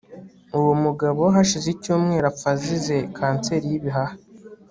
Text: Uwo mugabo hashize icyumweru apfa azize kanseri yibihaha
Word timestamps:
Uwo 0.57 0.73
mugabo 0.83 1.21
hashize 1.35 1.67
icyumweru 1.75 2.25
apfa 2.31 2.49
azize 2.53 2.97
kanseri 3.15 3.65
yibihaha 3.71 4.15